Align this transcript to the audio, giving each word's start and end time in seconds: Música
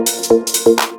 Música 0.00 0.89